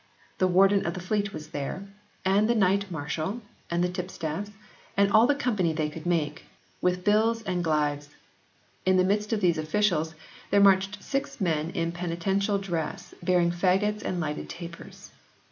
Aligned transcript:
The 0.39 0.47
warden 0.47 0.83
of 0.87 0.95
the 0.95 0.99
Fleet 0.99 1.31
was 1.31 1.49
there, 1.49 1.85
and 2.25 2.49
the 2.49 2.55
knight 2.55 2.89
marshal, 2.89 3.39
and 3.69 3.83
the 3.83 3.87
tipstaffs, 3.87 4.49
and 4.97 5.11
"all 5.11 5.27
the 5.27 5.35
company 5.35 5.73
they 5.73 5.91
could 5.91 6.07
make," 6.07 6.45
with 6.81 7.03
"bills 7.03 7.43
and 7.43 7.63
glaives." 7.63 8.09
In 8.83 8.97
the 8.97 9.03
midst 9.03 9.31
of 9.31 9.41
these 9.41 9.59
officials 9.59 10.15
there 10.49 10.59
marched 10.59 11.03
six 11.03 11.39
men 11.39 11.69
in 11.69 11.91
penitential 11.91 12.57
dresses 12.57 13.13
bearing 13.21 13.51
faggots 13.51 14.01
and 14.01 14.19
lighted 14.19 14.49
tapers. 14.49 15.11